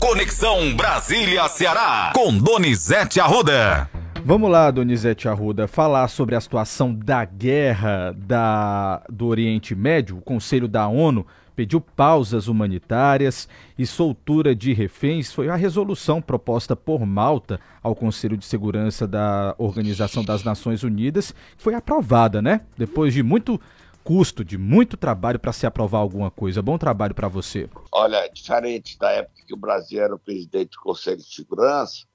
[0.00, 3.90] Conexão Brasília-Ceará, com Donizete Arruda.
[4.24, 10.18] Vamos lá, Donizete Arruda, falar sobre a situação da guerra da, do Oriente Médio.
[10.18, 11.26] O Conselho da ONU
[11.56, 15.32] pediu pausas humanitárias e soltura de reféns.
[15.32, 21.34] Foi a resolução proposta por Malta ao Conselho de Segurança da Organização das Nações Unidas,
[21.56, 22.60] que foi aprovada, né?
[22.76, 23.60] Depois de muito
[24.08, 26.62] custo, de muito trabalho para se aprovar alguma coisa.
[26.62, 27.68] Bom trabalho para você.
[27.92, 32.06] Olha, diferente da época que o Brasil era o presidente do Conselho de Segurança,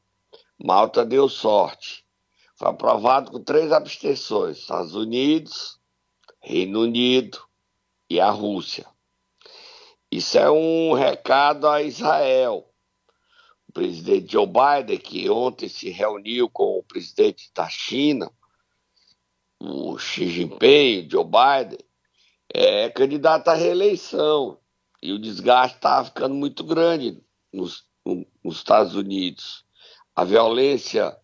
[0.57, 2.03] Malta deu sorte.
[2.55, 5.79] Foi aprovado com três abstenções: Estados Unidos,
[6.41, 7.37] Reino Unido
[8.09, 8.87] e a Rússia.
[10.11, 12.67] Isso é um recado a Israel.
[13.69, 18.31] O presidente Joe Biden, que ontem se reuniu com o presidente da China,
[19.59, 21.79] o Xi Jinping, Joe Biden,
[22.53, 24.59] é candidato à reeleição.
[25.01, 27.21] E o desgaste está ficando muito grande
[27.51, 29.65] nos, nos Estados Unidos.
[30.15, 31.17] A violência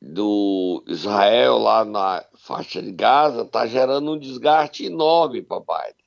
[0.00, 6.04] do Israel lá na faixa de Gaza está gerando um desgaste enorme para Biden.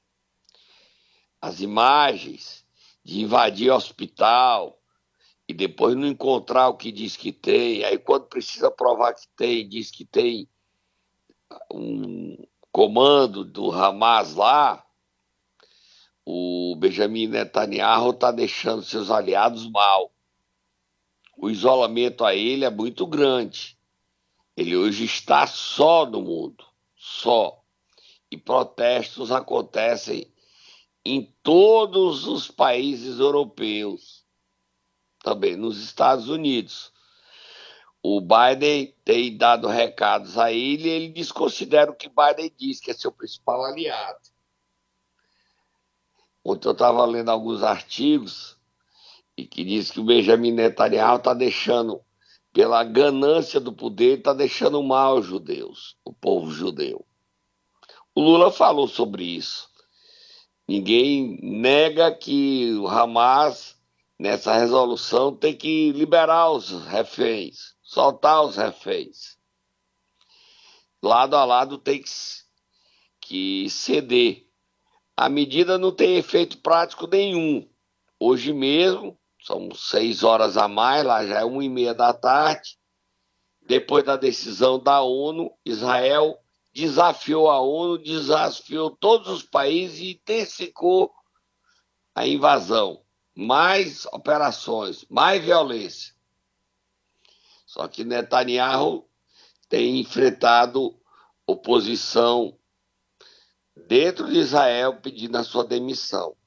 [1.40, 2.66] As imagens
[3.03, 4.80] de invadir hospital
[5.47, 9.70] e depois não encontrar o que diz que tem, aí quando precisa provar que tem,
[9.70, 10.50] diz que tem
[11.72, 12.36] um
[12.76, 14.86] comando do Hamas lá,
[16.26, 20.12] o Benjamin Netanyahu está deixando seus aliados mal.
[21.38, 23.80] O isolamento a ele é muito grande.
[24.58, 26.66] Ele hoje está só no mundo,
[26.98, 27.64] só.
[28.30, 30.30] E protestos acontecem
[31.06, 34.26] em todos os países europeus,
[35.23, 36.92] também nos Estados Unidos
[38.08, 42.94] o Biden tem dado recados a ele ele desconsidera o que Biden diz, que é
[42.94, 44.20] seu principal aliado.
[46.44, 48.59] Ontem eu estava lendo alguns artigos
[49.36, 52.00] e que diz que o Benjamin Netanyahu está deixando,
[52.53, 57.03] pela ganância do poder, está deixando mal os judeus, o povo judeu.
[58.13, 59.68] O Lula falou sobre isso.
[60.68, 63.75] Ninguém nega que o Hamas,
[64.19, 69.38] nessa resolução, tem que liberar os reféns soltar os reféns.
[71.01, 72.03] Lado a lado tem
[73.22, 74.45] que, ceder.
[75.16, 77.66] A medida não tem efeito prático nenhum.
[78.19, 82.78] Hoje mesmo, são seis horas a mais, lá já é uma e meia da tarde.
[83.61, 86.38] Depois da decisão da ONU, Israel
[86.73, 91.13] desafiou a ONU, desafiou todos os países e intensificou
[92.13, 93.01] a invasão.
[93.33, 96.15] Mais operações, mais violência.
[97.75, 99.06] Só que Netanyahu
[99.68, 100.97] tem enfrentado
[101.46, 102.58] oposição
[103.75, 106.38] dentro de Israel pedindo a sua demissão.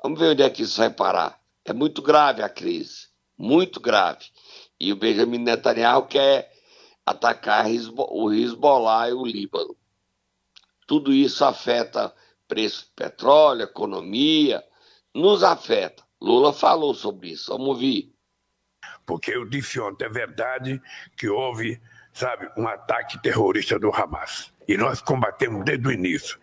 [0.00, 1.42] Vamos ver onde é que isso vai parar.
[1.64, 4.26] É muito grave a crise, muito grave.
[4.78, 6.52] E o Benjamin Netanyahu quer
[7.04, 9.76] atacar o Hezbollah e o Líbano.
[10.86, 12.14] Tudo isso afeta
[12.46, 14.64] preço de petróleo, economia,
[15.12, 16.04] nos afeta.
[16.20, 17.50] Lula falou sobre isso.
[17.50, 18.15] Vamos ouvir
[19.06, 20.82] porque eu disse ontem, é verdade
[21.16, 21.80] que houve,
[22.12, 26.38] sabe, um ataque terrorista do Hamas e nós combatemos desde o início.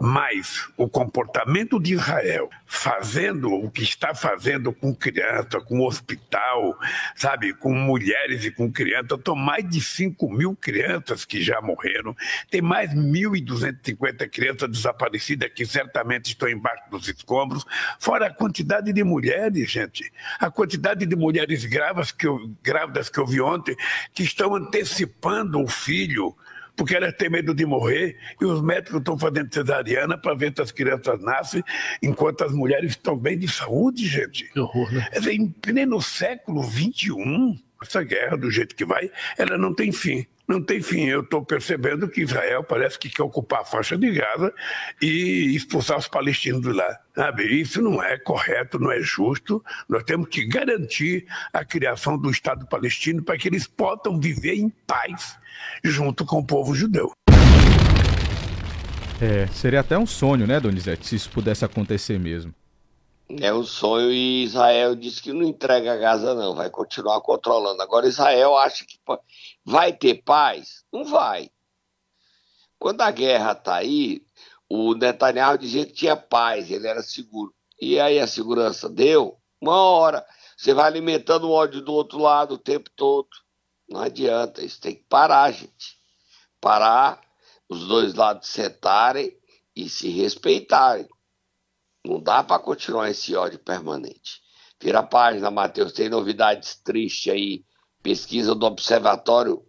[0.00, 6.78] Mas o comportamento de Israel, fazendo o que está fazendo com criança, com hospital,
[7.14, 12.14] sabe, com mulheres e com crianças, tem mais de 5 mil crianças que já morreram,
[12.50, 17.64] tem mais 1.250 crianças desaparecidas que certamente estão embaixo dos escombros,
[17.98, 23.18] fora a quantidade de mulheres, gente, a quantidade de mulheres grávidas que eu, grávidas que
[23.18, 23.76] eu vi ontem,
[24.12, 26.36] que estão antecipando o filho
[26.76, 30.62] porque elas têm medo de morrer e os médicos estão fazendo cesariana para ver se
[30.62, 31.62] as crianças nascem,
[32.02, 34.50] enquanto as mulheres estão bem de saúde, gente.
[34.52, 35.06] Que horror, né?
[35.12, 40.26] É, em pleno século XXI, essa guerra, do jeito que vai, ela não tem fim.
[40.52, 41.06] Não tem fim.
[41.06, 44.52] Eu estou percebendo que Israel parece que quer ocupar a faixa de Gaza
[45.00, 46.98] e expulsar os palestinos de lá.
[47.14, 47.44] Sabe?
[47.58, 49.64] Isso não é correto, não é justo.
[49.88, 51.24] Nós temos que garantir
[51.54, 55.38] a criação do Estado palestino para que eles possam viver em paz
[55.82, 57.10] junto com o povo judeu.
[59.22, 62.52] É, seria até um sonho, né, Donizete, se isso pudesse acontecer mesmo.
[63.40, 67.80] É um sonho e Israel disse que não entrega a Gaza, não, vai continuar controlando.
[67.80, 68.98] Agora, Israel acha que
[69.64, 70.84] vai ter paz?
[70.92, 71.50] Não vai.
[72.78, 74.22] Quando a guerra está aí,
[74.68, 77.54] o Netanyahu dizia que tinha paz, ele era seguro.
[77.80, 79.38] E aí a segurança deu?
[79.60, 80.26] Uma hora.
[80.56, 83.28] Você vai alimentando o ódio do outro lado o tempo todo.
[83.88, 85.98] Não adianta, isso tem que parar, gente.
[86.60, 87.20] Parar,
[87.68, 89.36] os dois lados sentarem
[89.74, 91.08] e se respeitarem.
[92.04, 94.40] Não dá para continuar esse ódio permanente.
[94.80, 97.64] Vira a página, Matheus, tem novidades tristes aí.
[98.02, 99.62] Pesquisa do Observatório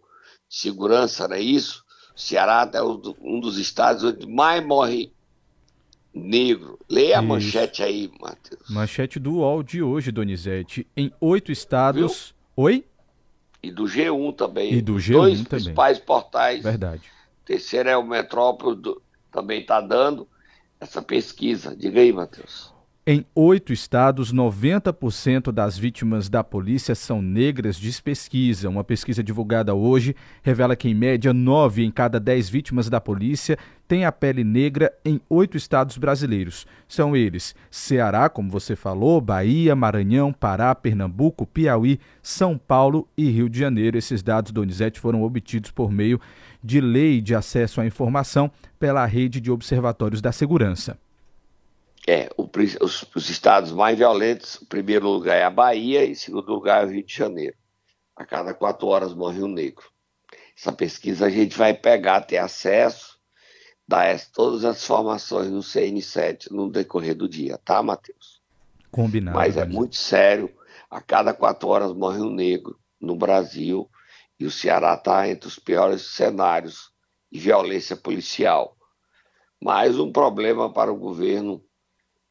[0.48, 1.84] de Segurança, não é isso?
[2.16, 5.12] O Ceará é um dos estados onde mais morre
[6.12, 6.78] negro.
[6.88, 8.68] Leia a manchete aí, Matheus.
[8.68, 10.86] Manchete do UOL de hoje, Donizete.
[10.96, 12.34] Em oito estados.
[12.56, 12.64] Viu?
[12.64, 12.86] Oi?
[13.62, 14.74] E do G1 também.
[14.74, 15.44] E do G1 Dois também.
[15.46, 16.62] principais portais.
[16.62, 17.02] Verdade.
[17.42, 20.28] O terceiro é o Metrópole, do, também está dando
[20.84, 21.74] essa pesquisa.
[21.76, 22.72] Diga aí, Matheus.
[23.06, 28.70] Em oito estados, 90% das vítimas da polícia são negras, diz pesquisa.
[28.70, 33.58] Uma pesquisa divulgada hoje revela que, em média, nove em cada dez vítimas da polícia
[33.86, 36.66] têm a pele negra em oito estados brasileiros.
[36.88, 43.50] São eles Ceará, como você falou, Bahia, Maranhão, Pará, Pernambuco, Piauí, São Paulo e Rio
[43.50, 43.98] de Janeiro.
[43.98, 46.18] Esses dados, Donizete, foram obtidos por meio
[46.64, 50.98] de lei de acesso à informação pela rede de observatórios da segurança.
[52.08, 52.48] É, o,
[52.80, 56.82] os, os, estados mais violentos, em primeiro lugar é a Bahia e em segundo lugar
[56.82, 57.54] é o Rio de Janeiro.
[58.16, 59.84] A cada quatro horas morre um negro.
[60.56, 63.18] Essa pesquisa a gente vai pegar, ter acesso,
[63.86, 68.40] dar todas as informações no CN7 no decorrer do dia, tá, Matheus?
[68.90, 69.36] Combinado.
[69.36, 70.50] Mas é muito sério,
[70.90, 73.90] a cada quatro horas morre um negro no Brasil
[74.38, 76.90] e o Ceará está entre os piores cenários
[77.30, 78.76] de violência policial.
[79.60, 81.62] Mais um problema para o governo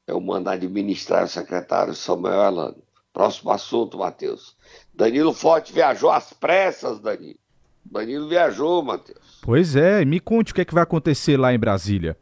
[0.06, 2.84] é o mandar administrar o secretário Samuel Elano.
[3.12, 4.56] Próximo assunto, Matheus.
[4.94, 7.40] Danilo Forte viajou às pressas, Danilo.
[7.86, 9.40] Danilo viajou, Matheus.
[9.42, 12.18] Pois é, me conte o que, é que vai acontecer lá em Brasília.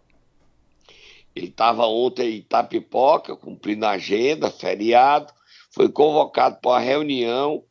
[1.35, 5.31] Ele estava ontem em Itapipoca, cumprindo a agenda, feriado,
[5.71, 7.63] foi convocado para uma reunião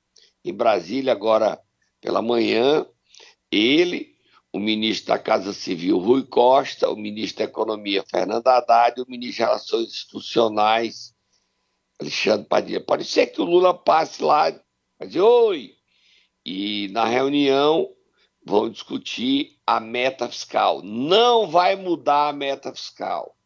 [0.42, 1.60] em Brasília agora
[2.00, 2.86] pela manhã.
[3.50, 4.16] Ele,
[4.52, 9.36] o ministro da Casa Civil, Rui Costa, o ministro da Economia, Fernando Haddad, o ministro
[9.36, 11.14] de Relações Institucionais,
[12.00, 12.80] Alexandre Padilha.
[12.80, 15.74] Pode ser que o Lula passe lá e dizer oi.
[16.44, 17.88] E na reunião
[18.44, 20.82] vão discutir a meta fiscal.
[20.82, 23.36] Não vai mudar a meta fiscal.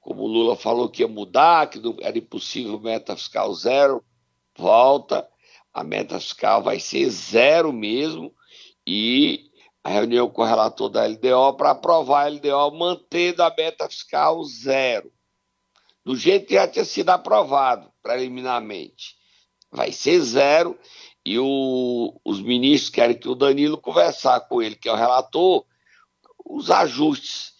[0.00, 4.04] Como o Lula falou que ia mudar, que era impossível meta fiscal zero,
[4.56, 5.28] volta.
[5.72, 8.34] A meta fiscal vai ser zero mesmo.
[8.86, 9.50] E
[9.82, 14.42] a reunião com o relator da LDO para aprovar a LDO mantendo a meta fiscal
[14.44, 15.10] zero,
[16.04, 19.16] do jeito que já tinha sido aprovado preliminarmente.
[19.70, 20.78] Vai ser zero
[21.24, 25.64] e o, os ministros querem que o Danilo conversar com ele, que é o relator,
[26.44, 27.52] os ajustes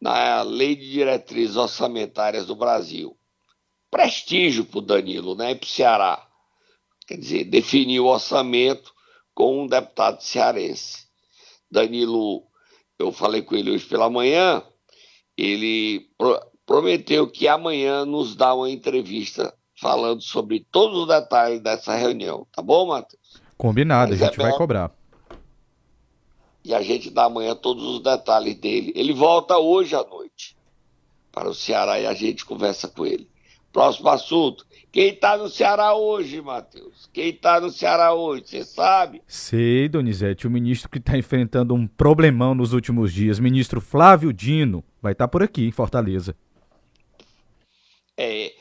[0.00, 3.16] na lei de diretrizes orçamentárias do Brasil.
[3.90, 5.52] Prestígio para o Danilo, né?
[5.52, 6.28] E para o Ceará.
[7.12, 8.90] Quer dizer, definir o orçamento
[9.34, 11.04] com um deputado cearense.
[11.70, 12.42] Danilo,
[12.98, 14.62] eu falei com ele hoje pela manhã,
[15.36, 21.94] ele pro, prometeu que amanhã nos dá uma entrevista falando sobre todos os detalhes dessa
[21.94, 22.46] reunião.
[22.50, 23.42] Tá bom, Matheus?
[23.58, 24.90] Combinado, Mas a gente é vai cobrar.
[26.64, 28.90] E a gente dá amanhã todos os detalhes dele.
[28.96, 30.56] Ele volta hoje à noite
[31.30, 33.30] para o Ceará e a gente conversa com ele.
[33.72, 34.66] Próximo assunto.
[34.92, 37.08] Quem está no Ceará hoje, Matheus?
[37.12, 39.22] Quem está no Ceará hoje, você sabe?
[39.26, 44.84] Sei, Donizete, o ministro que está enfrentando um problemão nos últimos dias, ministro Flávio Dino,
[45.00, 46.36] vai estar tá por aqui em Fortaleza.
[48.14, 48.52] É,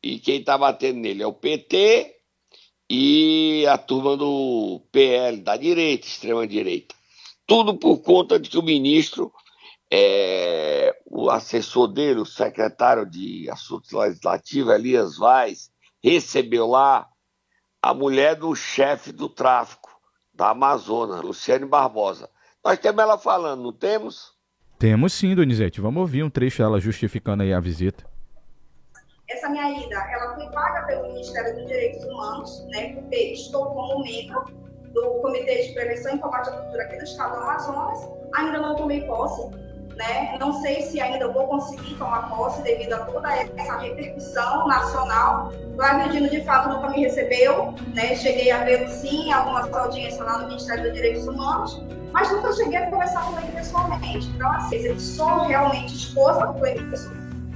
[0.00, 2.14] e quem está batendo nele é o PT
[2.88, 6.94] e a turma do PL, da direita, extrema direita.
[7.46, 9.32] Tudo por conta de que o ministro
[9.92, 15.70] é, o assessor dele, o secretário de Assuntos Legislativos, Elias Vaz,
[16.02, 17.08] recebeu lá
[17.82, 19.90] a mulher do chefe do tráfico
[20.32, 22.28] da Amazônia, Luciane Barbosa.
[22.64, 24.32] Nós temos ela falando, não temos?
[24.78, 25.80] Temos sim, Donizete.
[25.80, 28.04] Vamos ouvir um trecho dela justificando aí a visita.
[29.28, 34.02] Essa minha ida, ela foi paga pelo Ministério dos Direitos Humanos, né, porque estou como
[34.02, 34.44] membro
[34.92, 38.08] do Comitê de Prevenção e Combate à Tortura aqui do Estado do Amazonas.
[38.34, 39.42] Ainda não tomei posse,
[40.00, 40.34] né?
[40.40, 45.52] Não sei se ainda vou conseguir tomar posse devido a toda essa repercussão nacional.
[45.76, 48.16] Flávio Dino, de fato, nunca me recebeu, né?
[48.16, 52.78] Cheguei a vê-lo sim algumas audiências lá no Ministério dos Direitos Humanos, mas nunca cheguei
[52.78, 54.26] a conversar com ele pessoalmente.
[54.28, 56.84] Então, assim, eu sou realmente esposa do Cleiton,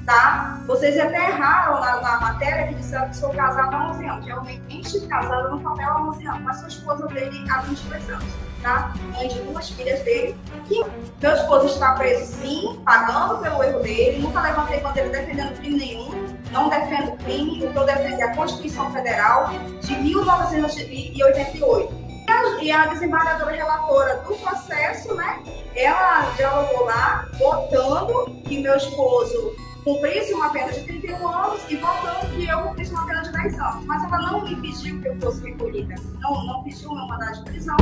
[0.04, 0.60] tá?
[0.66, 4.26] Vocês até erraram na, na, matéria que disseram que sou casada há 11 anos.
[4.26, 8.94] Realmente casada no papel há 11 anos, mas sou esposa dele há 22 anos tá?
[9.12, 10.34] Mãe de duas filhas dele,
[10.66, 10.82] que
[11.20, 16.34] meu esposo está preso sim, pagando pelo erro dele, nunca levantei bandeira defendendo crime nenhum,
[16.50, 22.04] não defendo crime, o que eu defendo é a Constituição Federal de 1988.
[22.26, 25.42] E a, e a desembargadora relatora do processo, né,
[25.76, 32.34] ela dialogou lá, votando que meu esposo cumprisse uma pena de 31 anos e votando
[32.34, 33.84] que eu cumprisse uma pena de 10 anos.
[33.84, 35.94] Mas ela não me pediu que eu fosse recolhida.
[36.20, 37.76] Não, não pediu meu mandado de prisão.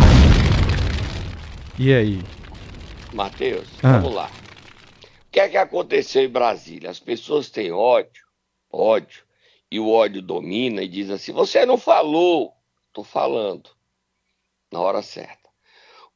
[1.79, 2.21] E aí?
[3.13, 3.99] Matheus, Ah.
[3.99, 4.31] vamos lá.
[5.27, 6.91] O que é que aconteceu em Brasília?
[6.91, 8.23] As pessoas têm ódio,
[8.71, 9.23] ódio,
[9.71, 12.53] e o ódio domina e diz assim: você não falou.
[12.89, 13.71] Estou falando.
[14.71, 15.49] Na hora certa.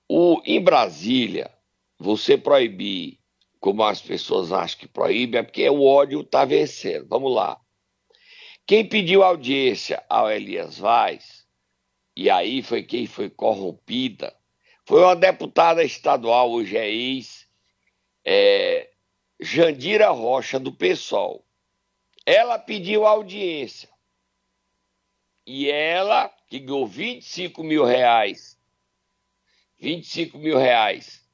[0.08, 1.50] O, em Brasília,
[1.98, 3.18] você proibir,
[3.60, 7.06] como as pessoas acham que proíbe, é porque o ódio está vencendo.
[7.08, 7.60] Vamos lá.
[8.66, 11.46] Quem pediu audiência ao Elias Vaz,
[12.14, 14.36] e aí foi quem foi corrompida,
[14.84, 17.46] foi uma deputada estadual, hoje é ex,
[18.25, 18.90] é,
[19.40, 21.44] Jandira Rocha, do PSOL.
[22.25, 23.88] Ela pediu audiência.
[25.46, 28.58] E ela, que ganhou 25 mil reais,
[29.78, 31.25] 25 mil reais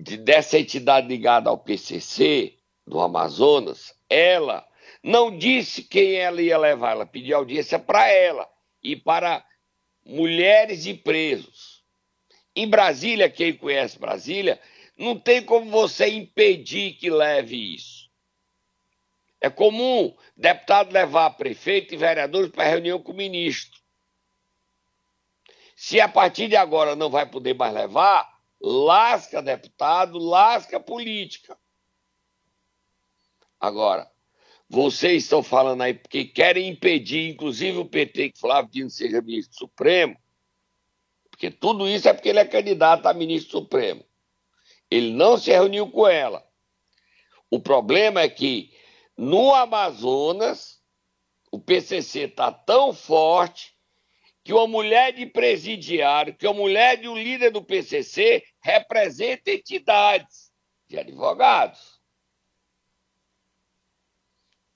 [0.00, 4.66] de, dessa entidade ligada ao PCC, do Amazonas, ela
[5.02, 8.48] não disse quem ela ia levar, ela pediu audiência para ela
[8.82, 9.44] e para
[10.04, 11.84] mulheres e presos.
[12.54, 14.60] Em Brasília, quem conhece Brasília,
[14.96, 18.10] não tem como você impedir que leve isso.
[19.40, 23.80] É comum deputado levar prefeito e vereadores para reunião com o ministro.
[25.74, 28.29] Se a partir de agora não vai poder mais levar,
[28.60, 31.58] lasca deputado, lasca política.
[33.58, 34.10] Agora,
[34.68, 39.58] vocês estão falando aí porque querem impedir, inclusive o PT, que Flávio Dino seja ministro
[39.58, 40.16] supremo,
[41.30, 44.04] porque tudo isso é porque ele é candidato a ministro supremo.
[44.90, 46.46] Ele não se reuniu com ela.
[47.50, 48.72] O problema é que
[49.16, 50.80] no Amazonas
[51.50, 53.76] o PCC está tão forte
[54.50, 60.50] que uma mulher de presidiário, que uma mulher de um líder do PCC representa entidades
[60.88, 62.00] de advogados.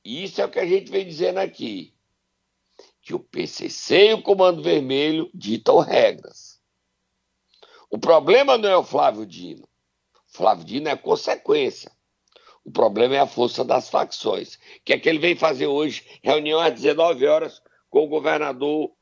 [0.05, 1.93] Isso é o que a gente vem dizendo aqui,
[3.03, 6.63] que o PCC e o Comando Vermelho ditam regras.
[7.91, 9.65] O problema não é o Flávio Dino.
[9.65, 11.91] O Flávio Dino é consequência.
[12.65, 14.57] O problema é a força das facções.
[14.85, 16.07] Que é que ele vem fazer hoje?
[16.23, 18.95] Reunião às 19 horas com o governador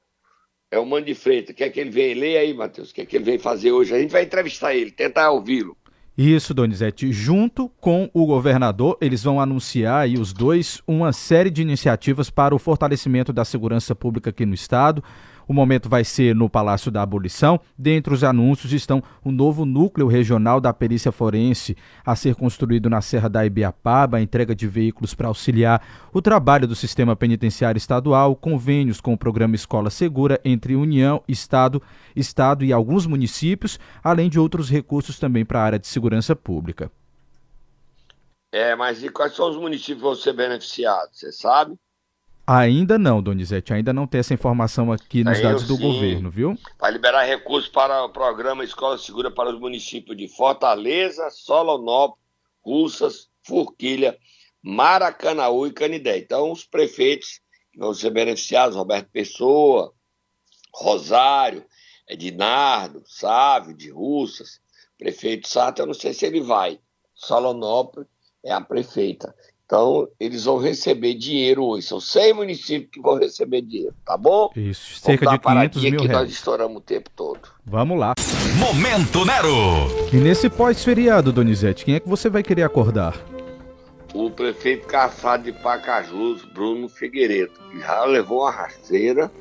[0.72, 1.54] é o Mano de Freitas.
[1.54, 2.14] O que ele vem?
[2.14, 2.90] Leia aí, Matheus.
[2.90, 3.94] O que ele vem fazer hoje?
[3.94, 5.76] A gente vai entrevistar ele, tentar ouvi-lo.
[6.16, 7.12] Isso, Donizete.
[7.12, 12.54] Junto com o governador, eles vão anunciar aí os dois uma série de iniciativas para
[12.54, 15.04] o fortalecimento da segurança pública aqui no estado.
[15.46, 17.60] O momento vai ser no Palácio da Abolição.
[17.76, 23.00] Dentre os anúncios estão o novo núcleo regional da perícia forense a ser construído na
[23.00, 25.82] Serra da Ibiapaba, a entrega de veículos para auxiliar
[26.12, 31.82] o trabalho do sistema penitenciário estadual, convênios com o programa Escola Segura entre União, Estado,
[32.14, 36.90] Estado e alguns municípios, além de outros recursos também para a área de segurança pública.
[38.52, 41.18] É, mas e quais são os municípios que vão ser beneficiados?
[41.18, 41.74] Você sabe?
[42.46, 45.82] Ainda não, Donizete, ainda não tem essa informação aqui nos Aí dados do sim.
[45.82, 46.58] governo, viu?
[46.78, 52.20] Vai liberar recursos para o programa Escola Segura para os municípios de Fortaleza, Solonópolis,
[52.64, 54.18] Russas, Forquilha,
[54.62, 56.18] Maracanaú e Canidé.
[56.18, 57.40] Então, os prefeitos
[57.72, 59.92] que vão ser beneficiados, Roberto Pessoa,
[60.74, 61.64] Rosário,
[62.08, 64.60] Edinardo, Sávio, de Russas,
[64.98, 66.78] prefeito Sato, eu não sei se ele vai.
[67.14, 68.08] Solonópolis
[68.44, 69.34] é a prefeita.
[69.72, 71.86] Então, eles vão receber dinheiro hoje.
[71.86, 74.50] São seis municípios que vão receber dinheiro, tá bom?
[74.54, 76.30] Isso, cerca de uma paradinha 500 mil que nós reais.
[76.30, 77.40] estouramos o tempo todo.
[77.64, 78.12] Vamos lá.
[78.58, 79.48] Momento Nero.
[80.12, 83.18] E nesse pós-feriado, Donizete, quem é que você vai querer acordar?
[84.12, 89.32] O prefeito caçado de Pacajus, Bruno Figueiredo, que já levou uma rasteira.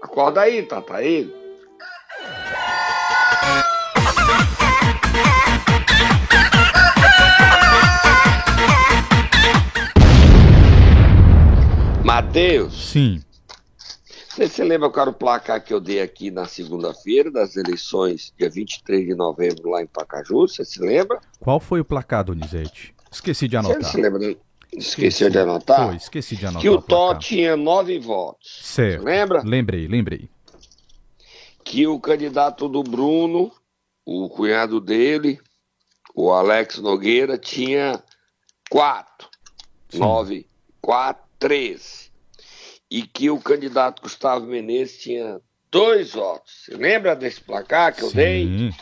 [0.00, 1.30] Acorda aí, Tata, aí.
[12.18, 13.20] Mateus, Sim.
[14.28, 18.32] você se lembra qual era o placar que eu dei aqui na segunda-feira das eleições,
[18.38, 20.54] dia 23 de novembro, lá em Pacajus?
[20.54, 21.18] Você se lembra?
[21.40, 22.94] Qual foi o placar, Donizete?
[23.10, 23.90] Esqueci de Você anotar.
[23.90, 24.20] se lembra?
[24.20, 24.36] né?
[24.72, 25.88] Esqueceu de anotar?
[25.88, 26.62] Foi, esqueci de anotar.
[26.62, 27.18] que o Tó placar.
[27.18, 28.60] tinha nove votos.
[28.62, 29.02] Certo.
[29.04, 29.42] Lembra?
[29.44, 30.28] Lembrei, lembrei.
[31.64, 33.50] que o candidato do Bruno,
[34.06, 35.40] o cunhado dele,
[36.14, 38.00] o Alex Nogueira, tinha
[38.70, 39.28] quatro.
[39.88, 39.98] Sim.
[39.98, 40.46] Nove,
[40.80, 42.03] quatro, treze.
[42.90, 46.64] E que o candidato Gustavo Menezes tinha dois votos.
[46.64, 48.46] Você lembra desse placar que eu dei?
[48.46, 48.74] Sim.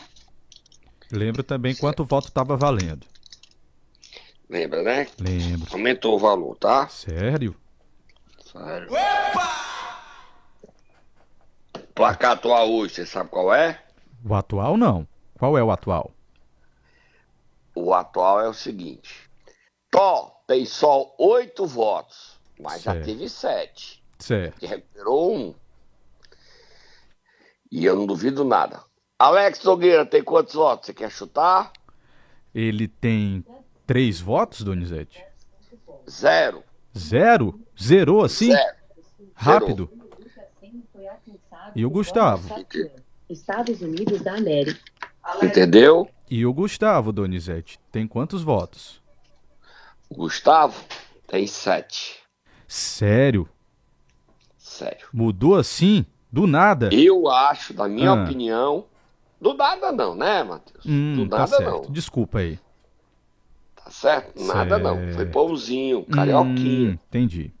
[1.11, 3.05] Lembro também quanto voto estava valendo.
[4.49, 5.07] Lembra, né?
[5.19, 5.67] Lembro.
[5.71, 6.87] Aumentou o valor, tá?
[6.87, 7.55] Sério?
[8.51, 8.87] Sério.
[11.95, 13.83] Placar atual hoje, você sabe qual é?
[14.23, 15.07] O atual não.
[15.37, 16.11] Qual é o atual?
[17.75, 19.29] O atual é o seguinte:
[19.89, 23.05] Tó tem só oito votos, mas já Certo.
[23.05, 24.03] teve sete.
[24.17, 24.59] Certo.
[24.59, 25.55] Que recuperou um.
[27.71, 28.81] E eu não duvido nada.
[29.19, 30.87] Alex Nogueira tem quantos votos?
[30.87, 31.71] Você quer chutar?
[32.53, 33.43] Ele tem
[33.85, 35.23] três votos, Donizete?
[36.09, 36.63] Zero.
[36.97, 37.59] Zero?
[37.81, 38.51] Zerou assim?
[38.51, 38.75] Zero.
[39.33, 39.91] Rápido?
[41.75, 42.47] E o Gustavo?
[43.29, 44.79] Estados Unidos da América.
[45.41, 46.09] Entendeu?
[46.29, 47.79] E o Gustavo, Donizete?
[47.91, 49.01] Tem quantos votos?
[50.09, 50.83] O Gustavo
[51.27, 52.22] tem sete.
[52.73, 53.47] Sério?
[54.57, 55.05] Sério.
[55.13, 56.03] Mudou assim?
[56.31, 56.89] Do nada?
[56.91, 58.23] Eu acho, na minha Ah.
[58.23, 58.85] opinião,
[59.39, 60.83] do nada não, né, Matheus?
[60.83, 61.69] Hum, do tá nada certo.
[61.69, 61.81] não.
[61.91, 62.57] Desculpa aí.
[63.75, 64.41] Tá certo?
[64.43, 64.95] Nada não.
[64.97, 65.31] Foi Certo.
[65.31, 66.89] pãozinho, carioquinha.
[66.93, 67.53] Hum, entendi.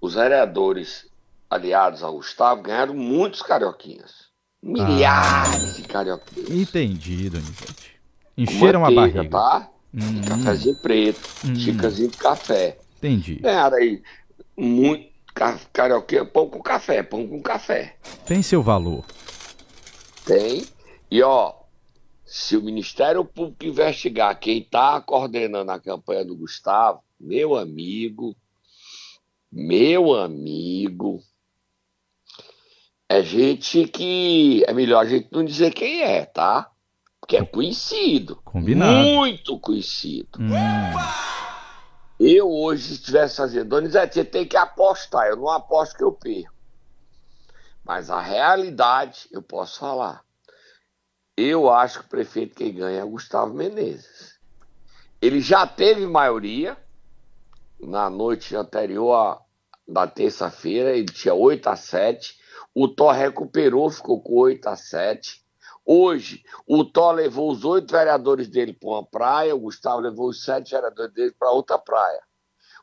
[0.00, 1.08] Os vereadores
[1.48, 4.22] aliados ao Gustavo ganharam muitos carioquinhas.
[4.60, 6.50] Milhares de carioquinhas.
[6.50, 7.92] Entendi, Donizete.
[8.36, 9.30] Encheram a manteiga, barriga.
[9.30, 9.68] Tá?
[9.94, 11.52] Hum, Cafézinho preto, Hum.
[11.52, 12.78] de café.
[12.98, 13.34] entendi.
[13.36, 14.00] Ganharam aí
[14.56, 17.96] muito ca- carioquinha, pão com café, pão com café.
[18.26, 19.04] Tem seu valor.
[20.24, 20.64] Tem.
[21.10, 21.54] E ó,
[22.24, 28.34] se o Ministério Público investigar quem tá coordenando a campanha do Gustavo, meu amigo,
[29.50, 31.20] meu amigo,
[33.08, 36.70] é gente que é melhor a gente não dizer quem é, tá?
[37.20, 38.40] Porque é conhecido.
[38.44, 39.06] Combinado.
[39.06, 40.38] Muito conhecido.
[40.40, 40.50] Hum,
[42.24, 45.26] Eu hoje, se estivesse fazendo, Donizete, tem que apostar.
[45.26, 46.54] Eu não aposto que eu perco.
[47.84, 50.24] Mas a realidade, eu posso falar.
[51.36, 54.38] Eu acho que o prefeito quem ganha é Gustavo Menezes.
[55.20, 56.76] Ele já teve maioria
[57.80, 59.42] na noite anterior
[59.88, 62.38] da terça-feira, ele tinha 8 a 7.
[62.72, 65.41] O Tó recuperou, ficou com 8 a 7.
[65.84, 70.44] Hoje, o Tó levou os oito vereadores dele para uma praia, o Gustavo levou os
[70.44, 72.22] sete vereadores dele para outra praia.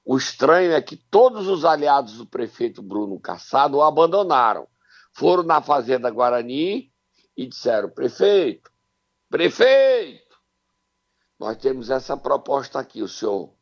[0.04, 4.68] O estranho é que todos os aliados do prefeito Bruno Cassado o abandonaram.
[5.14, 6.92] Foram na Fazenda Guarani
[7.36, 8.72] e disseram: prefeito,
[9.30, 10.38] prefeito,
[11.40, 13.54] nós temos essa proposta aqui, o senhor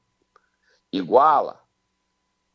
[0.92, 1.60] iguala?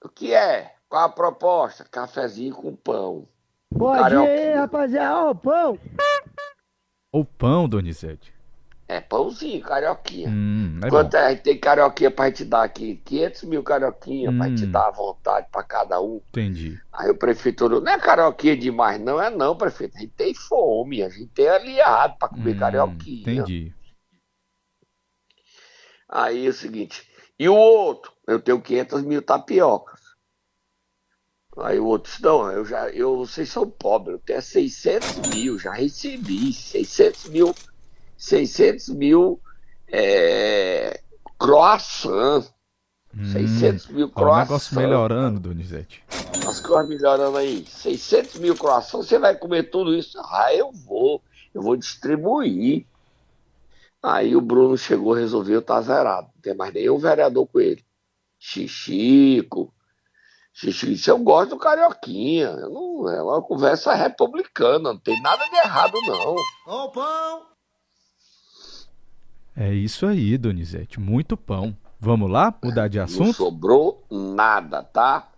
[0.04, 0.74] O que é?
[0.88, 1.84] Qual a proposta?
[1.84, 3.28] Cafezinho com pão.
[3.70, 5.26] Bom dia aí, rapaziada.
[5.26, 5.78] Ó, o pão.
[7.12, 8.32] O pão, Donizete.
[8.88, 10.28] É pãozinho, carioquinha.
[10.28, 10.90] Hum, é.
[10.90, 11.34] Quanto é?
[11.36, 12.96] Tem carioquinha pra gente dar aqui?
[13.04, 14.70] 500 mil carioquinha pra gente Hum.
[14.72, 16.20] dar à vontade pra cada um.
[16.28, 16.78] Entendi.
[16.92, 19.96] Aí o prefeito não é carioquinha demais, não é não, prefeito.
[19.96, 23.20] A gente tem fome, a gente tem aliado pra comer Hum, carioquinha.
[23.32, 23.72] Entendi.
[26.08, 28.12] Aí é o seguinte, e o outro?
[28.26, 29.91] Eu tenho 500 mil tapiocas.
[31.58, 35.58] Aí o outro disse, não, eu já, eu, vocês são pobres, eu tenho 600 mil,
[35.58, 37.54] já recebi 600 mil,
[38.16, 39.40] 600 mil
[39.88, 41.00] é,
[41.38, 42.44] croissant,
[43.14, 44.38] Hum, 600 mil ó, o croissant.
[44.38, 46.02] negócio melhorando, Donizete.
[46.46, 47.64] As coisas melhorando aí.
[47.66, 50.18] 600 mil croissants, você vai comer tudo isso?
[50.18, 51.22] Ah, eu vou.
[51.52, 52.86] Eu vou distribuir.
[54.02, 56.28] Aí o Bruno chegou, resolveu, tá zerado.
[56.34, 57.84] Não tem mais nenhum vereador com ele.
[58.38, 59.72] Xixico.
[60.54, 62.52] Disse, eu gosto do Carioquinha.
[62.68, 66.36] Não, é uma conversa republicana, não tem nada de errado, não.
[66.66, 67.46] Ó, o pão.
[69.56, 71.00] É isso aí, Donizete.
[71.00, 71.76] Muito pão.
[71.98, 72.54] Vamos lá?
[72.62, 73.34] Mudar de Não assunto?
[73.34, 75.28] sobrou nada, tá?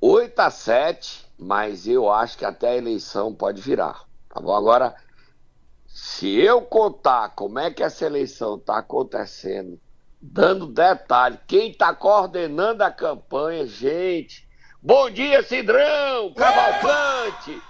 [0.00, 4.04] 8 a 7, mas eu acho que até a eleição pode virar.
[4.28, 4.54] Tá bom?
[4.54, 4.94] Agora,
[5.86, 9.80] se eu contar como é que essa eleição tá acontecendo,
[10.20, 14.46] dando detalhe, quem tá coordenando a campanha, gente.
[14.82, 17.60] Bom dia, Cidrão, Cavalcante.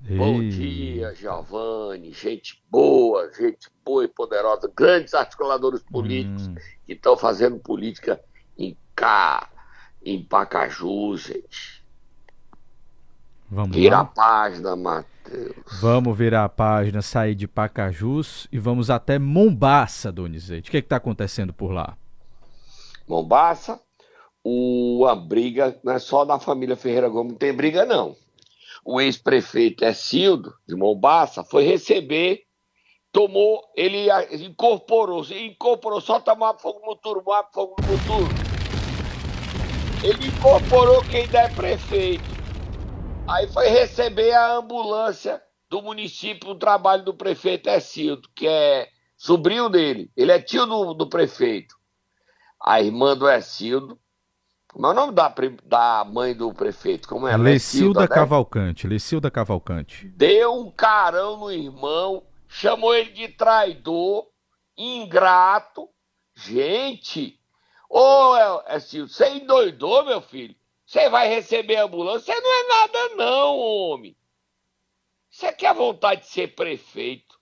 [0.00, 2.12] Bom dia, Giovanni.
[2.12, 4.70] Gente boa, gente boa e poderosa.
[4.74, 6.54] Grandes articuladores políticos hum,
[6.86, 8.20] que estão fazendo política
[8.56, 9.50] em cá,
[10.02, 11.84] em Pacaju, gente.
[13.50, 14.04] vamos Vira a lá?
[14.04, 15.17] página, Matheus.
[15.80, 20.68] Vamos virar a página, sair de Pacajus e vamos até Mombaça, Donizete.
[20.68, 21.96] O que está acontecendo por lá?
[23.06, 23.80] Mombaça,
[24.44, 28.16] o, a briga não é só da família Ferreira Gomes, não tem briga não.
[28.84, 32.42] O ex-prefeito Escildo, de Mombaça, foi receber,
[33.12, 38.48] tomou, ele incorporou, incorporou, só tomar fogo no turno, fogo no turno.
[40.02, 42.37] Ele incorporou quem ainda é prefeito.
[43.28, 49.68] Aí foi receber a ambulância do município, o trabalho do prefeito Escildo, que é sobrinho
[49.68, 50.10] dele.
[50.16, 51.76] Ele é tio do, do prefeito.
[52.60, 53.98] A irmã do Escildo.
[54.72, 57.08] Como é o nome da, da mãe do prefeito?
[57.08, 57.36] Como é?
[57.36, 58.08] Lecilda né?
[58.08, 58.86] Cavalcante.
[58.86, 60.08] Lecilda Cavalcante.
[60.08, 64.26] Deu um carão no irmão, chamou ele de traidor,
[64.76, 65.88] ingrato,
[66.40, 67.36] Gente,
[67.90, 68.36] ô
[68.78, 70.54] Silvio, você endoidou, meu filho?
[70.88, 72.32] Você vai receber ambulância?
[72.34, 74.16] Você não é nada, não, homem.
[75.28, 77.38] Você quer vontade de ser prefeito?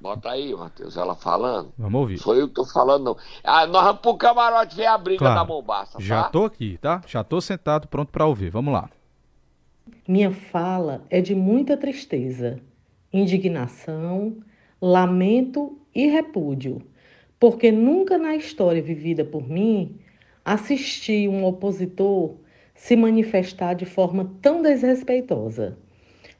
[0.00, 1.74] Bota aí, Matheus, ela falando.
[1.76, 2.18] Vamos ouvir.
[2.18, 3.16] Sou eu que tô falando, não.
[3.42, 5.34] Ah, nós vamos pro camarote ver a briga Claro.
[5.34, 6.04] da Mombaça, tá?
[6.04, 7.02] Já tô aqui, tá?
[7.04, 8.50] Já tô sentado, pronto pra ouvir.
[8.50, 8.88] Vamos lá.
[10.06, 12.60] Minha fala é de muita tristeza,
[13.12, 14.40] indignação,
[14.80, 16.80] lamento e repúdio,
[17.40, 19.98] porque nunca na história vivida por mim
[20.46, 22.36] assisti um opositor
[22.72, 25.76] se manifestar de forma tão desrespeitosa.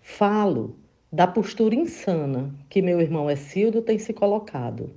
[0.00, 0.76] Falo
[1.12, 4.92] da postura insana que meu irmão Escildo tem se colocado,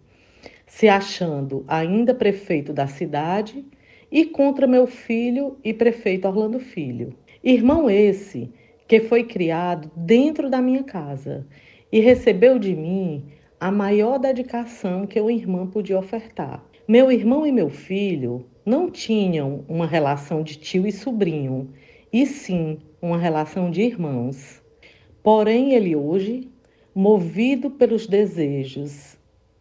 [0.67, 3.65] se achando ainda prefeito da cidade
[4.12, 7.15] e contra meu filho e prefeito Orlando Filho.
[7.43, 8.54] Irmão esse
[8.88, 11.48] que foi criado dentro da minha casa
[11.91, 13.26] e recebeu de mim
[13.60, 16.63] a maior dedicação que uma irmã podia ofertar.
[16.88, 21.73] Meu irmão e meu filho não tinham uma relação de tio e sobrinho,
[22.13, 24.62] e sim uma relação de irmãos.
[25.23, 26.47] Porém, ele hoje,
[26.93, 29.17] movido pelos desejos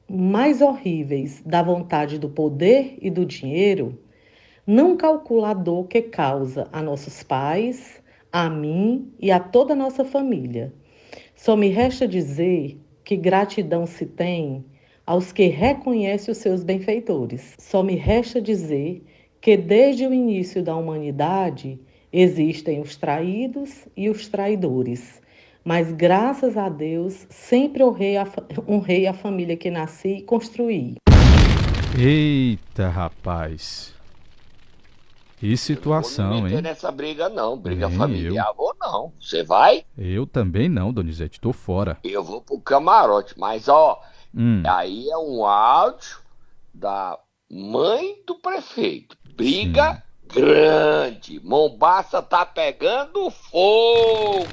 [0.07, 3.99] mais horríveis da vontade do poder e do dinheiro,
[4.67, 9.77] não calcula a dor que causa a nossos pais, a mim e a toda a
[9.77, 10.71] nossa família.
[11.35, 14.67] Só me resta dizer que gratidão se tem
[15.09, 17.55] aos que reconhecem os seus benfeitores.
[17.59, 19.03] Só me resta dizer
[19.41, 21.81] que desde o início da humanidade
[22.13, 25.23] existem os traídos e os traidores.
[25.65, 28.27] Mas graças a Deus sempre honrei a,
[28.69, 30.97] honrei a família que nasci e construí.
[31.99, 33.95] Eita, rapaz.
[35.39, 36.63] Que situação, me meter hein?
[36.63, 37.57] nessa briga, não.
[37.57, 39.13] Briga Nem familiar, vou não.
[39.19, 39.85] Você vai?
[39.97, 41.97] Eu também não, Donizete, tô fora.
[42.05, 43.35] Eu vou pro camarote.
[43.39, 44.03] Mas, ó,
[44.39, 46.19] Hum, aí é um áudio
[46.73, 47.19] da
[47.51, 49.19] mãe do prefeito.
[49.35, 50.01] Briga
[50.33, 51.41] grande.
[51.45, 54.47] Mombaça tá pegando fogo.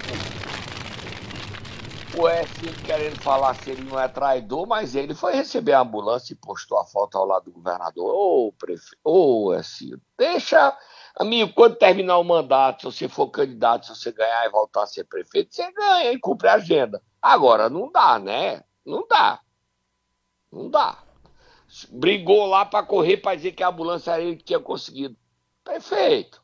[2.18, 2.50] O S
[2.86, 6.80] querendo falar se ele não é traidor, mas ele foi receber a ambulância e postou
[6.80, 8.06] a foto ao lado do governador.
[8.06, 10.76] Ô, prefeito, ô, S, deixa.
[11.18, 14.88] Amigo, quando terminar o mandato, se você for candidato, se você ganhar e voltar a
[14.88, 17.02] ser prefeito, você ganha e cumpre a agenda.
[17.22, 18.64] Agora, não dá, né?
[18.86, 19.42] Não dá.
[20.56, 20.98] Não dá.
[21.92, 25.18] Brigou lá pra correr pra dizer que a ambulância era ele que tinha conseguido.
[25.66, 26.42] Prefeito.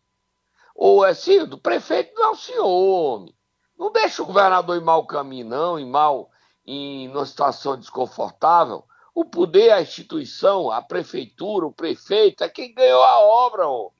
[0.75, 3.33] Ô, Sildo, prefeito não é senhor, homem.
[3.79, 6.29] Não deixa o governador em mau caminho, não, em mal,
[6.65, 8.83] em uma situação desconfortável.
[9.15, 13.91] O poder, a instituição, a prefeitura, o prefeito, é quem ganhou a obra, homem.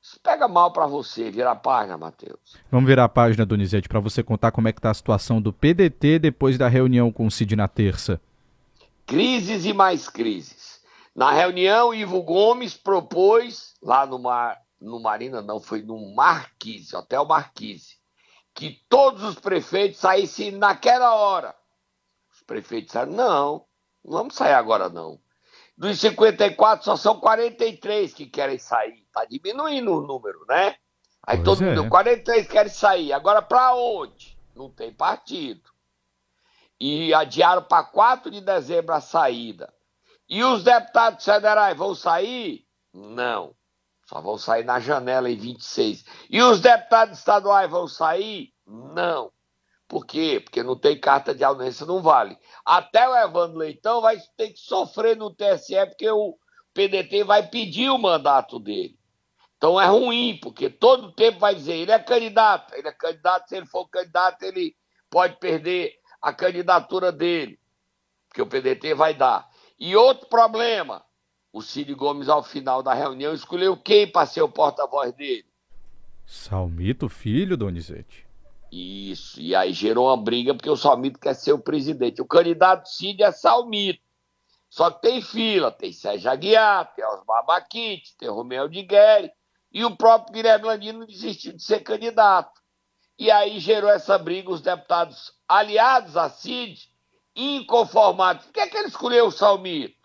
[0.00, 2.56] Isso pega mal pra você, vira a página, Matheus.
[2.70, 5.52] Vamos virar a página, Donizete, pra você contar como é que tá a situação do
[5.52, 8.20] PDT depois da reunião com o Cid na terça.
[9.06, 10.80] Crises e mais crises.
[11.14, 17.24] Na reunião, Ivo Gomes propôs, lá no, Mar, no Marina, não, foi no Marquise, Hotel
[17.24, 17.96] Marquise,
[18.52, 21.54] que todos os prefeitos saíssem naquela hora.
[22.30, 23.64] Os prefeitos disseram, não,
[24.04, 25.20] não vamos sair agora não.
[25.78, 29.04] Dos 54, só são 43 que querem sair.
[29.06, 30.76] Está diminuindo o número, né?
[31.22, 31.74] Aí Pois todo é.
[31.74, 33.12] mundo, 43 querem sair.
[33.12, 34.36] Agora para onde?
[34.54, 35.75] Não tem partido.
[36.80, 39.72] E adiaram para 4 de dezembro a saída.
[40.28, 42.66] E os deputados federais vão sair?
[42.92, 43.54] Não.
[44.06, 46.04] Só vão sair na janela em 26.
[46.30, 48.52] E os deputados estaduais vão sair?
[48.66, 49.32] Não.
[49.88, 50.40] Por quê?
[50.42, 52.36] Porque não tem carta de audiência, não vale.
[52.64, 56.36] Até o Evandro Leitão vai ter que sofrer no TSE, porque o
[56.74, 58.98] PDT vai pedir o mandato dele.
[59.56, 63.56] Então é ruim, porque todo tempo vai dizer, ele é candidato, ele é candidato, se
[63.56, 64.76] ele for candidato, ele
[65.08, 65.94] pode perder
[66.26, 67.56] a candidatura dele,
[68.26, 69.48] porque o PDT vai dar.
[69.78, 71.04] E outro problema,
[71.52, 75.46] o Cid Gomes, ao final da reunião, escolheu quem para ser o porta-voz dele.
[76.26, 78.26] Salmito Filho, Donizete.
[78.72, 82.20] Isso, e aí gerou uma briga porque o Salmito quer ser o presidente.
[82.20, 84.02] O candidato Cid é Salmito.
[84.68, 89.30] Só que tem fila, tem Sérgio Aguiar, tem Osmar Baquite, tem Romeu de Guerre,
[89.70, 92.60] e o próprio Guilherme Landino desistiu de ser candidato.
[93.18, 96.90] E aí gerou essa briga, os deputados aliados a Cid,
[97.34, 98.46] inconformados.
[98.46, 99.96] Por que, é que ele escolheu o Salmito?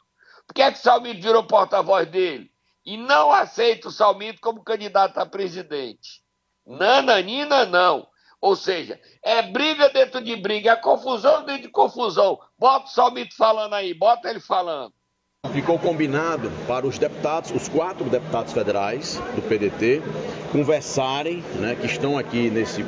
[0.47, 2.51] Por que, é que o Salmito virou porta-voz dele?
[2.85, 6.21] E não aceita o Salmito como candidato a presidente.
[6.65, 8.07] Nananina, não.
[8.39, 12.39] Ou seja, é briga dentro de briga, é confusão dentro de confusão.
[12.57, 14.93] Bota o Salmito falando aí, bota ele falando.
[15.53, 20.01] Ficou combinado para os deputados, os quatro deputados federais do PDT,
[20.51, 22.85] conversarem, né, que estão aqui nesse,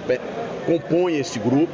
[0.65, 1.73] compõem esse grupo,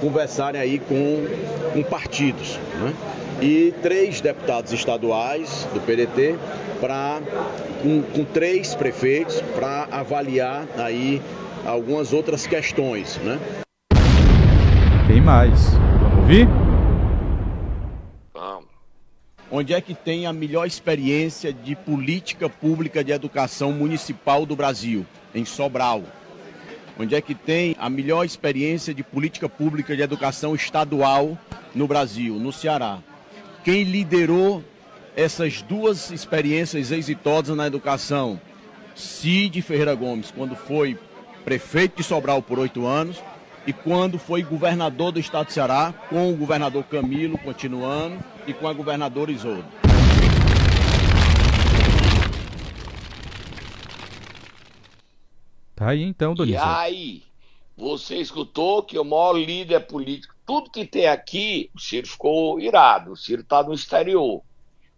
[0.00, 1.26] conversarem aí com,
[1.72, 2.58] com partidos.
[2.78, 2.94] Né?
[3.40, 6.36] E três deputados estaduais do PDT
[6.80, 7.20] para
[7.82, 11.20] com, com três prefeitos para avaliar aí
[11.64, 13.38] algumas outras questões, né?
[15.06, 15.70] Tem mais.
[16.00, 16.48] Vamos ouvir?
[19.52, 25.04] Onde é que tem a melhor experiência de política pública de educação municipal do Brasil?
[25.34, 26.02] Em Sobral.
[26.98, 31.38] Onde é que tem a melhor experiência de política pública de educação estadual
[31.74, 32.34] no Brasil?
[32.34, 32.98] No Ceará.
[33.64, 34.62] Quem liderou
[35.16, 38.40] essas duas experiências exitosas na educação?
[38.94, 40.98] Cid Ferreira Gomes, quando foi
[41.44, 43.22] prefeito de Sobral por oito anos,
[43.66, 48.66] e quando foi governador do estado do Ceará, com o governador Camilo continuando e com
[48.66, 49.79] a governadora Isolda.
[55.80, 56.62] Tá aí então, Donizete.
[56.62, 57.22] E aí,
[57.74, 63.12] você escutou que o maior líder político, tudo que tem aqui, o Ciro ficou irado,
[63.12, 64.42] o Ciro está no exterior.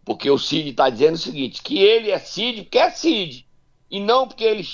[0.04, 3.46] Porque o Cid está dizendo o seguinte, que ele é Cid porque é Cid.
[3.88, 4.66] E não porque ele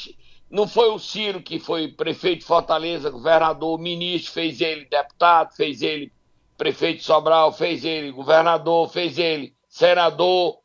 [0.50, 5.82] não foi o Ciro que foi prefeito de Fortaleza, governador, ministro, fez ele deputado, fez
[5.82, 6.10] ele
[6.56, 10.58] prefeito de Sobral, fez ele governador, fez ele senador.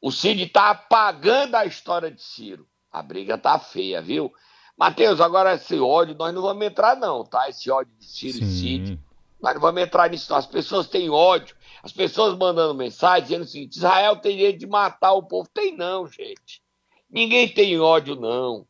[0.00, 2.66] O Cid está apagando a história de Ciro.
[2.90, 4.32] A briga tá feia, viu?
[4.78, 7.48] Matheus, agora esse ódio, nós não vamos entrar, não, tá?
[7.48, 9.00] Esse ódio de Ciro e Cid.
[9.40, 10.38] Nós não vamos entrar nisso, não.
[10.38, 11.56] As pessoas têm ódio.
[11.82, 15.48] As pessoas mandando mensagem dizendo o seguinte: Israel tem direito de matar o povo.
[15.52, 16.62] Tem não, gente.
[17.10, 18.64] Ninguém tem ódio, não.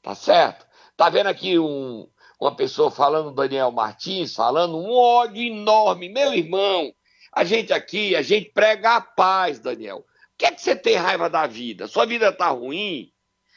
[0.00, 0.66] Tá certo?
[0.96, 2.08] Tá vendo aqui um,
[2.40, 6.08] uma pessoa falando, Daniel Martins, falando um ódio enorme.
[6.08, 6.90] Meu irmão,
[7.30, 9.98] a gente aqui, a gente prega a paz, Daniel.
[9.98, 11.86] Por que, é que você tem raiva da vida?
[11.86, 13.12] Sua vida tá ruim?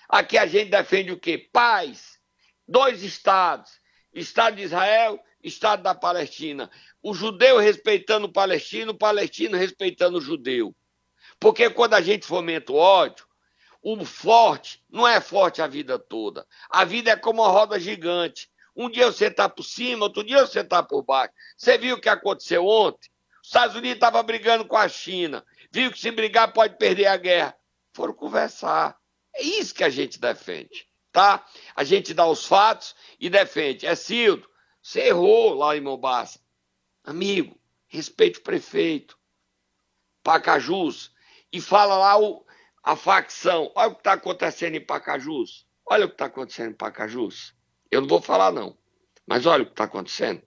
[0.07, 1.37] Aqui a gente defende o quê?
[1.51, 2.19] Paz.
[2.67, 3.71] Dois estados.
[4.13, 6.69] Estado de Israel, Estado da Palestina.
[7.01, 10.75] O judeu respeitando o palestino, o palestino respeitando o judeu.
[11.39, 13.25] Porque quando a gente fomenta o ódio,
[13.81, 16.47] o forte não é forte a vida toda.
[16.69, 18.49] A vida é como uma roda gigante.
[18.75, 21.33] Um dia você está por cima, outro dia você está por baixo.
[21.57, 23.09] Você viu o que aconteceu ontem?
[23.41, 25.45] Os Estados Unidos estavam brigando com a China.
[25.69, 27.55] Viu que se brigar pode perder a guerra.
[27.93, 28.97] Foram conversar.
[29.35, 31.45] É isso que a gente defende, tá?
[31.75, 33.85] A gente dá os fatos e defende.
[33.85, 34.47] É Cildo,
[34.81, 36.39] você errou lá em Mombasa.
[37.03, 39.17] Amigo, respeite o prefeito.
[40.23, 41.11] Pacajus.
[41.51, 42.45] E fala lá o,
[42.83, 43.71] a facção.
[43.75, 45.65] Olha o que está acontecendo em Pacajus.
[45.85, 47.53] Olha o que está acontecendo em Pacajus.
[47.91, 48.77] Eu não vou falar, não.
[49.27, 50.41] Mas olha o que está acontecendo.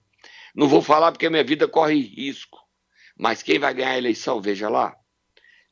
[0.55, 2.59] Não vou falar porque minha vida corre risco.
[3.19, 4.97] Mas quem vai ganhar a eleição, veja lá.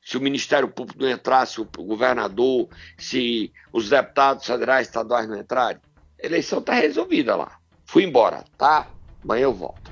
[0.05, 5.39] Se o Ministério Público não entrar, se o governador, se os deputados federais estaduais não
[5.39, 5.81] entrarem,
[6.23, 7.59] a eleição está resolvida lá.
[7.87, 8.87] Fui embora, tá?
[9.23, 9.84] Amanhã eu volto.